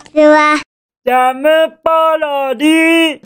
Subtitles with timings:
[0.00, 0.60] ちは。
[1.04, 1.48] ジャム
[1.82, 3.20] パロディ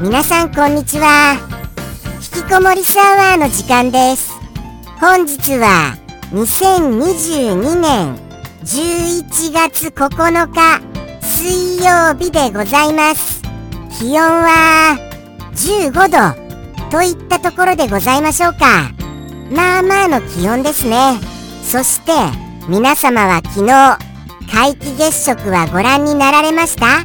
[0.00, 1.36] 皆さんこんにちは。
[2.36, 4.32] 引きこもりサワーの時間です。
[5.00, 5.96] 本日は
[6.32, 8.16] 2022年
[8.62, 10.80] 11月9日
[11.22, 13.42] 水曜日でございます。
[13.98, 14.98] 気温は
[15.54, 18.93] 15度といったところでございましょうか
[19.50, 21.18] まあまあの気温ですね。
[21.62, 22.12] そして
[22.68, 23.98] 皆様は昨日
[24.46, 27.04] 皆既月食はご覧になられました？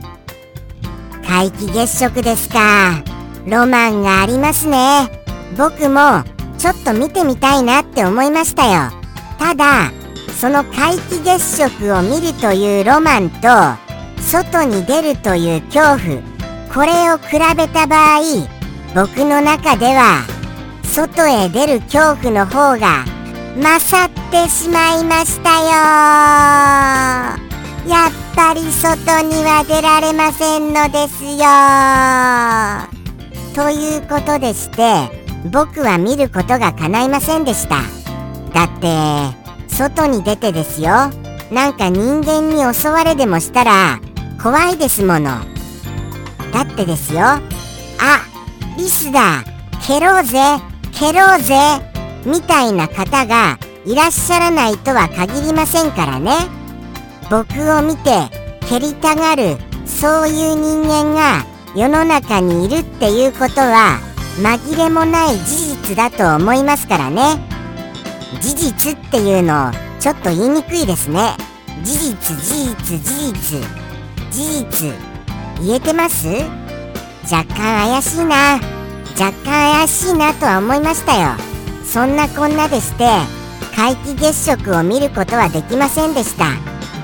[1.22, 3.04] 皆既月食ですか。
[3.46, 5.10] ロマンがありますね。
[5.58, 6.24] 僕も
[6.58, 8.92] ちょっと見てみたいなって思いましたよ。
[9.38, 9.92] ただ
[10.40, 13.48] その皆既月食を見るというロマンと
[14.22, 16.22] 外に出るという恐怖
[16.74, 18.22] これを比べた場合
[18.94, 20.26] 僕の中では
[20.90, 23.06] 外へ出る恐怖の方が
[23.62, 25.68] 勝ってしまいましたよ
[27.88, 31.40] やっぱり外には出られませんのですよ
[33.56, 37.78] ということでして僕は見ることが叶いませんでした。
[38.54, 40.90] だって外に出てですよ。
[41.52, 44.00] なんか人間に襲われでもしたら
[44.42, 45.30] 怖いですもの。
[46.52, 47.22] だってですよ。
[47.22, 47.42] あ
[48.78, 49.44] リスだ。
[49.88, 50.40] 蹴ろうぜ。
[51.00, 51.56] 蹴ろうぜ。
[52.26, 56.34] みたいな方がいらっしゃらないとは限りませんからね。
[57.30, 58.28] 僕を見て
[58.68, 59.56] 蹴りたがる
[59.86, 64.00] そういう人間が世の中にいるっていうことは
[64.42, 67.38] 紛れもない事実だと思いますからね。
[68.42, 69.72] 事実っていうの
[70.02, 71.38] ちょっと言いにくいですね。
[71.82, 73.62] 事実事実事実。
[74.32, 74.94] 事実
[75.66, 76.28] 言えてます？
[77.32, 77.56] 若干
[77.90, 78.60] 怪しいな。
[79.20, 81.36] 若干怪しいなとは思いましたよ。
[81.84, 83.04] そんなこんなでして
[83.76, 86.46] 皆既月食を見ることはできませんでした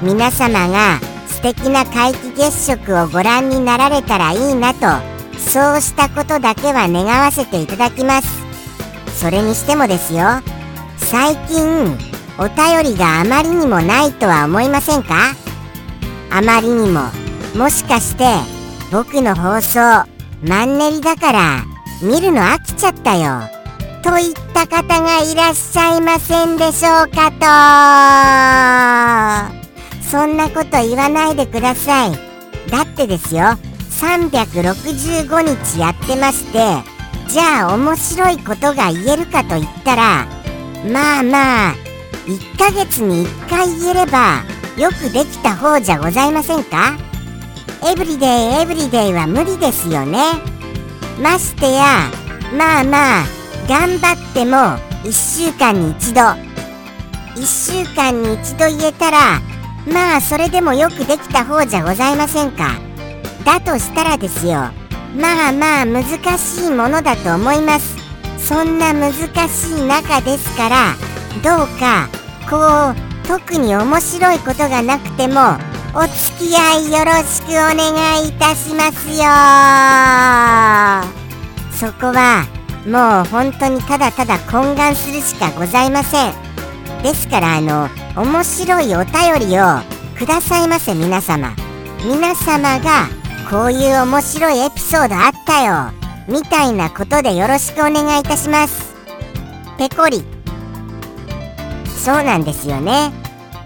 [0.02, 4.88] 皆様が素敵な皆既月食をご覧になられたらいいなと
[5.40, 8.28] そうしたことだけは願わせていただきます。
[9.20, 10.26] それにしてもですよ。
[10.98, 11.98] 最近
[12.38, 15.34] お便りがあまりにもないとは思いませんか？
[16.32, 17.02] あまりにも。
[17.56, 18.26] もしかして
[18.92, 19.80] 僕の放送
[20.44, 21.66] マンネリだから
[22.02, 23.42] 見るの飽きちゃったよ。
[24.04, 27.46] といった方がいらっしゃいませんでしょうかと。
[30.04, 32.12] そんなこと言わないでください。
[32.70, 33.58] だってですよ。
[33.90, 36.60] 365日やってまして
[37.30, 40.28] じゃあ面白いことが言えるかと言ったら
[40.92, 41.76] まあまあ
[42.26, 44.44] 1ヶ月に1回言えれば
[44.78, 46.98] よくできた方じゃございませんか？
[47.90, 48.30] エブリデイ
[48.62, 50.20] エブリデイは無理ですよね。
[51.22, 52.10] ましてや
[52.58, 53.26] まあまあ
[53.68, 54.58] 頑張っても
[55.04, 56.22] 1週間に一度。
[57.36, 59.42] 1週間に一度言えたら
[59.92, 62.76] まあそれでもよくできた方じゃございませんか。
[63.44, 64.72] だとしたらですよ。
[65.18, 66.04] まあまあ難
[66.38, 67.96] しいものだと思います。
[68.38, 70.96] そんな難しい中ですから
[71.44, 72.08] どうか
[72.50, 75.58] こう特に面白いことがなくても
[76.38, 79.24] 付き合いよろしくお願いいたしますよ。
[81.72, 82.46] そこは
[82.86, 86.34] もう本当にただただ懇願するしかございません。
[87.04, 87.88] ですからあの
[88.18, 89.64] 面白いお便りを
[90.18, 91.56] くださいませ皆様。
[92.04, 93.08] 皆様が
[93.50, 95.94] こういう面白いエピソードあったよ。
[96.28, 98.94] みたいなことでよろしくお願いいたします。
[99.78, 100.26] ペコリ。
[101.88, 103.14] そうなんですよね。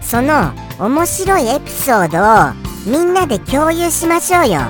[0.00, 2.18] その面白いエピソード
[2.56, 4.60] をみんなで共有しましょうよ。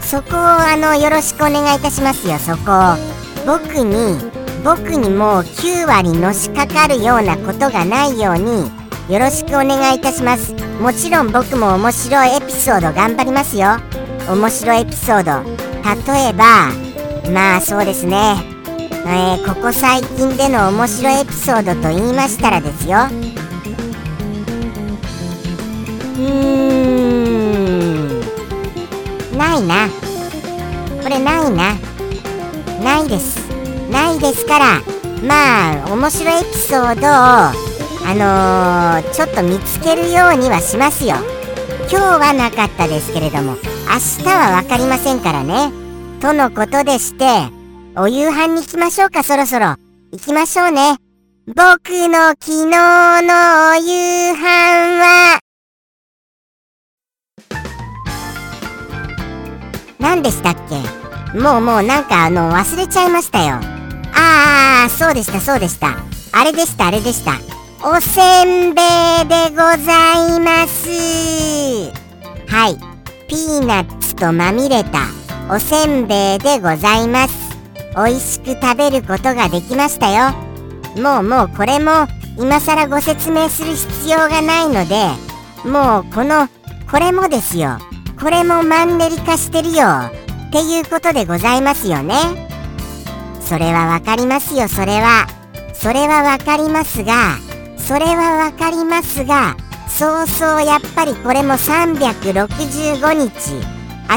[0.00, 2.38] そこをあのよろしくお願いいたしますよ。
[2.38, 3.18] そこを。
[3.46, 4.18] 僕に
[4.64, 8.70] 僕にもう9割のしかかるようなことがないように
[9.12, 10.54] よろしくお願いいたします。
[10.80, 13.76] もちろん僕も面白いエピソード頑張りますよ。
[14.30, 15.42] 面白いエピソード。
[16.12, 16.70] 例えば
[17.32, 18.34] まあそうですね、
[19.06, 22.98] えー、ここ最近での面白いエピソードと言いましたらですよ。
[26.16, 26.47] うー
[29.60, 29.88] ないな。
[31.02, 31.74] これないな。
[32.82, 33.38] ないです。
[33.90, 34.82] ないですから
[35.26, 41.16] まあ面白いエピソードをあのー、ちょっと見つけるようにはしますよ。
[41.90, 45.72] 今日はなかったですけれども明日は分かりませんからね。
[46.20, 47.24] とのことでして
[47.96, 49.76] お夕飯に行きましょうかそろそろ。
[50.12, 50.96] 行きましょうね。
[51.46, 55.47] 僕の昨日のお夕飯は。
[60.08, 61.38] 何でしたっけ？
[61.38, 63.56] もうもうなんかあの忘れちゃいましたよ。
[64.14, 65.98] ああそうでしたそうでした。
[66.32, 67.32] あれでしたあれでした。
[67.86, 70.88] おせんべいでございます。
[72.48, 72.78] はい。
[73.28, 75.00] ピーナッツとまみれた。
[75.54, 77.54] おせんべいでございます。
[77.94, 80.32] 美味しく食べることができましたよ。
[81.02, 82.06] もうもうこれも
[82.38, 85.10] 今更ご説明する必要がないので
[85.68, 86.48] もうこの
[86.90, 87.76] これもですよ。
[88.20, 89.86] これもマンネリ化してるよ。
[90.48, 92.14] っていうことでございますよね。
[93.40, 94.68] それはわかりますよ。
[94.68, 95.26] それは
[95.80, 97.36] それはわかりますが
[97.76, 99.56] それはわかりますが
[99.88, 103.30] そうそうやっぱりこれも365日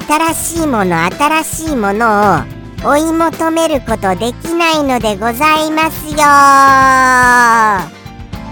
[0.07, 2.43] 新しいもの新しいものを
[2.83, 6.17] 追い求めることできないのでございますよ。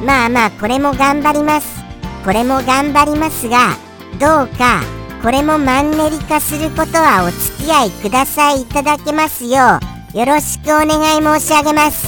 [0.05, 1.83] まあまあこれも頑張ります。
[2.23, 3.75] これも頑張りますが
[4.19, 9.79] どうかこれもマンネリ化することはお付き合いくださいいただけますよ
[10.13, 10.17] う。
[10.17, 12.07] よろしくお願い申し上げます。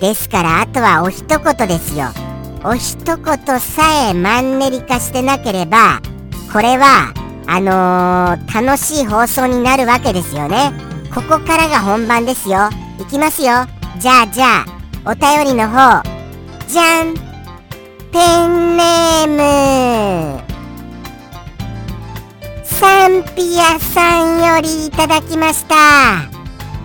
[0.00, 2.06] ですからあとはお一言ですよ。
[2.64, 6.00] お一言さえマンネリ化してなければ
[6.52, 7.12] これは
[7.48, 10.72] あのー、楽しい放送になるわけですよね。
[11.12, 12.70] ここからが本番ですよ。
[13.00, 13.66] いきますよ。
[13.98, 16.02] じゃあじゃあお便りの方。
[16.68, 17.14] じゃん。
[18.12, 20.41] ペンネーム。
[23.02, 25.74] サンピアさんよりいただきました。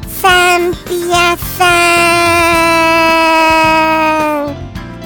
[0.08, 1.70] サンピアさ
[4.46, 4.56] ん。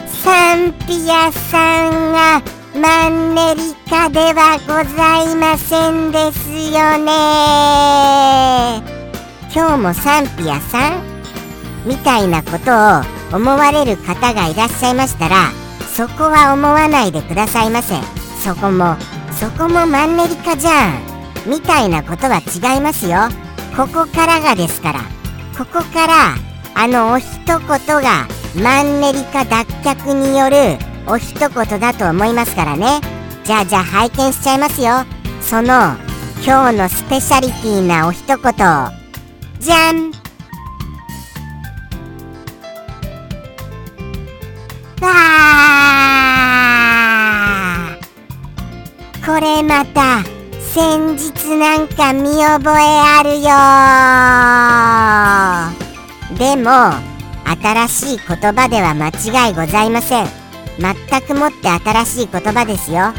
[0.08, 2.42] サンピアさんが
[2.80, 7.12] マンネリ化ではございませんですよね。
[9.54, 11.02] 今日もサンピアさん
[11.86, 15.52] みたいなことを思われる方がいらっしゃいましたら
[15.94, 17.96] そこは思わないでくださいませ。
[18.42, 18.96] そこも
[19.42, 21.02] そこもマンネリ化じゃん。
[21.50, 23.18] みたいなことは違いますよ。
[23.76, 25.00] ここからがですから。
[25.58, 26.36] ここから
[26.76, 28.28] あのお一言が
[28.62, 30.78] マンネリ化脱却による
[31.08, 33.02] お一言だと思いますからね。
[33.44, 35.06] じゃあじゃあ拝見しちゃいますよ。
[35.42, 35.96] その
[36.46, 38.44] 今日のスペシャリティなお一言。
[39.60, 40.21] じゃん。
[49.64, 50.24] また
[50.74, 53.50] 先日なんか見覚えあるよ
[56.38, 56.72] でも
[57.62, 60.28] 新しい言葉では間違いございません。
[60.80, 63.00] 全くもって新しい言葉ですよ。
[63.00, 63.14] は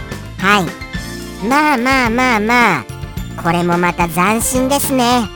[1.42, 1.46] い。
[1.46, 2.84] まあまあまあまあ
[3.42, 5.28] これもまた斬新ですね。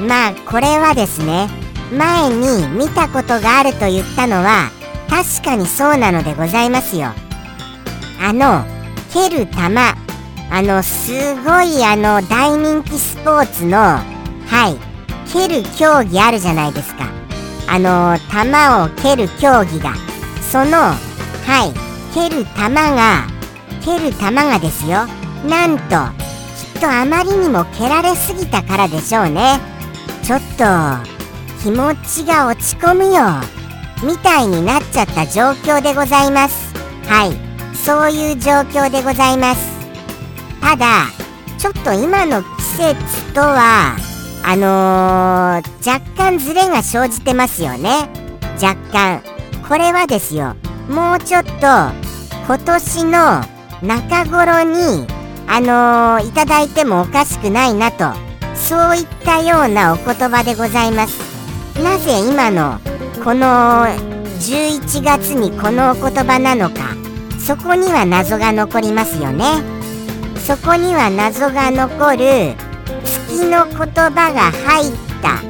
[0.00, 1.48] まあこれはですね
[1.92, 4.70] 前に見たことがあると言ったのは
[5.08, 7.12] 確かにそうなのでございますよ。
[8.22, 8.64] あの
[9.12, 10.05] 蹴る球
[10.50, 14.02] あのすごいあの大人気スポーツのは
[14.68, 14.78] い
[15.32, 17.10] 蹴る競技あるじゃないですか。
[17.68, 18.38] あの球
[18.84, 19.94] を蹴る競技が。
[20.40, 20.94] そのは
[21.64, 21.72] い
[22.14, 23.26] 蹴る球が
[23.84, 25.06] 蹴る球がですよ。
[25.48, 25.84] なんと
[26.74, 29.60] きっとあまりにも蹴られすぎたからでしょうね。
[30.22, 30.64] ちょっと
[31.62, 33.22] 気持ちが落ち込むよ。
[34.02, 36.72] みたいになっちゃった状況でございます。
[37.08, 37.36] はい
[37.76, 39.75] そういう状況でございます。
[40.66, 41.06] ただ
[41.58, 43.96] ちょっと今の季節とは
[44.42, 48.08] あのー、若干ズレが生じてますよね。
[48.60, 49.22] 若干。
[49.68, 50.56] これはですよ。
[50.88, 53.42] もうちょっと今年の
[53.80, 55.06] 中頃に
[55.46, 58.12] あのー、いただいてもおかしくないなと。
[58.56, 61.20] そういったようなお言葉でございます。
[61.80, 62.80] なぜ今の
[63.22, 63.86] この
[64.40, 66.96] 11月にこのお言葉なのか。
[67.38, 69.75] そこには謎が残りますよね。
[70.46, 72.54] そこには謎が残る
[73.04, 75.42] 月の言葉が入った。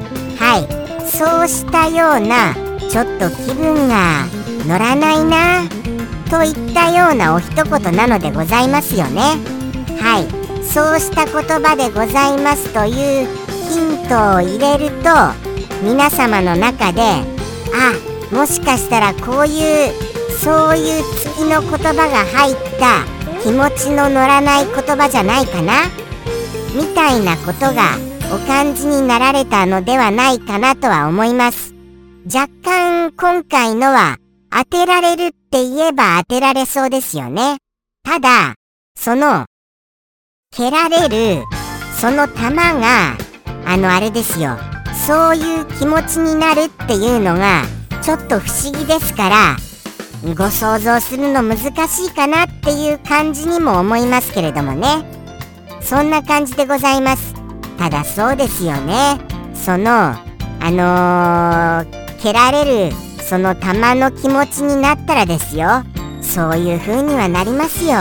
[0.43, 1.07] はい。
[1.07, 4.25] そうしたようなちょっと気分が
[4.65, 5.69] 乗らないな
[6.31, 9.37] といったようなお一言なのでございますよね。
[10.01, 10.63] はい。
[10.65, 13.27] そうした言葉でございますという
[13.69, 15.11] ヒントを入れると
[15.83, 17.23] 皆様の中であ
[18.33, 19.93] もしかしたらこういう
[20.39, 23.16] そういう月の言葉が入った。
[23.47, 25.85] 気持ちの乗らない言葉じゃないかな。
[26.75, 27.95] みたいなことが
[28.35, 31.73] お感じになられたのではないかなとは思います。
[32.25, 34.17] 若干今回のは
[34.51, 37.59] 当てられるって言えば当てられそうですよね。
[38.03, 38.55] ただ
[38.99, 39.45] その
[40.51, 41.45] 蹴られる
[41.97, 43.15] その球が
[43.65, 44.57] あのあれですよ。
[45.07, 47.61] そういう気持ちになるっていうのが
[48.01, 49.55] ちょっと不思議ですから
[50.35, 51.57] ご想像するの難
[51.87, 55.05] しいかなっていう感じにも思いますけれどもね。
[55.81, 57.33] そんな感じでございます。
[57.77, 59.19] ただそうですよね。
[59.53, 60.15] その
[60.59, 65.83] あのー、蹴られるその玉の気持ちになったらですよ。
[66.21, 67.91] そういう風にはなりますよ。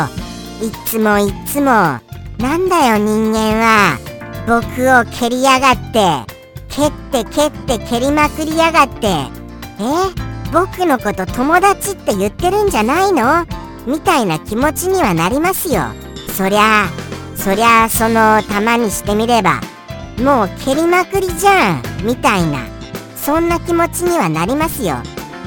[0.62, 1.64] いっつもいっつも。
[1.64, 3.98] なんだよ人間は。
[4.46, 6.32] 僕を蹴りやがって。
[6.68, 9.06] 蹴って蹴って蹴りまくりやがって。
[9.08, 10.35] え？
[10.52, 13.46] 僕のこと友達って言ってるんじゃないの？
[13.86, 15.82] みたいな気持ちにはなりますよ。
[16.36, 16.88] そりゃあ
[17.36, 19.60] そりゃあその玉にしてみれば
[20.22, 21.82] もう蹴りまくりじゃん。
[22.04, 22.66] みたいな。
[23.16, 24.96] そんな気持ちにはなりますよ。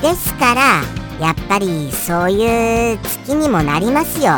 [0.01, 0.83] ですから
[1.25, 4.33] やっぱりそういう月にもなりますよ。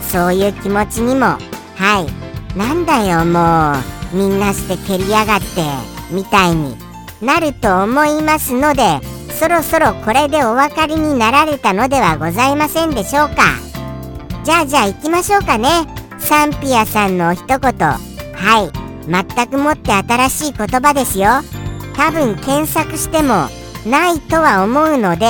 [0.00, 1.38] そういう気持ちにも。
[1.76, 2.06] は
[2.54, 2.58] い。
[2.58, 3.72] なんだよも
[4.12, 4.16] う。
[4.16, 5.44] みんなして蹴りやがって。
[6.10, 6.76] みたいに
[7.20, 9.00] なると思いますので
[9.38, 13.42] そろそろこれでお分かりになられたのではございませんでしょうか。
[14.44, 15.68] じゃあじゃあ行きましょうかね。
[16.18, 17.58] サンピアさんの一言。
[17.58, 17.98] は
[18.70, 18.84] い。
[19.06, 21.28] 全くもって新しい言葉ですよ。
[21.94, 23.48] 多分検索しても
[23.86, 25.26] ないとは思うので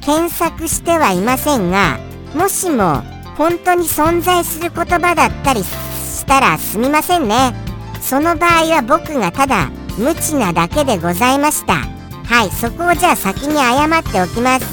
[0.00, 1.98] 検索してはいませんが
[2.34, 3.02] もしも
[3.36, 7.54] 本当に存在する言葉だったりしたらすみませんね。
[8.00, 11.93] その場合は僕がただ無知なだけでございました。
[12.26, 14.66] はいそこをじゃあ先に謝っておきます。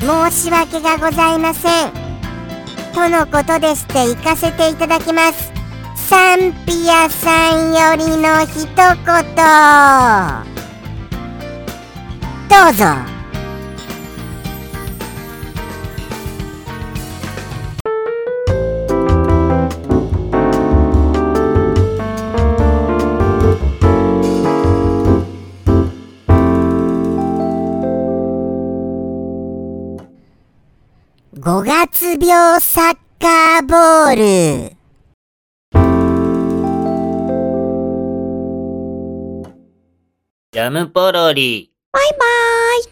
[0.00, 1.92] 申し訳がございません。
[2.94, 5.52] とのことでして行かせていただきます。
[5.96, 8.76] サンピアさんよりの一言。
[12.48, 13.17] どうぞ。
[31.58, 34.76] 五月病サッカーボール
[40.52, 41.72] ジャムポロリ。
[41.90, 42.18] バイバー
[42.80, 42.84] イ。